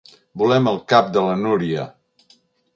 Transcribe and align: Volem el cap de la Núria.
Volem 0.41 0.69
el 0.71 0.79
cap 0.95 1.13
de 1.19 1.25
la 1.27 1.37
Núria. 1.45 1.87